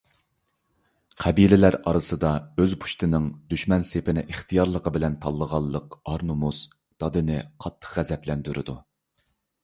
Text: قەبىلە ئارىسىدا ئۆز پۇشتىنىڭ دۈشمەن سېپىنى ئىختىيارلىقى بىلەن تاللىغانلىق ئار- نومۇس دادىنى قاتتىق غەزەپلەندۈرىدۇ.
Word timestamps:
قەبىلە 1.23 1.69
ئارىسىدا 1.89 2.29
ئۆز 2.61 2.71
پۇشتىنىڭ 2.85 3.27
دۈشمەن 3.51 3.85
سېپىنى 3.89 4.23
ئىختىيارلىقى 4.33 4.93
بىلەن 4.95 5.17
تاللىغانلىق 5.25 5.97
ئار- 6.13 6.25
نومۇس 6.29 6.63
دادىنى 7.05 7.37
قاتتىق 7.67 7.93
غەزەپلەندۈرىدۇ. 7.99 8.77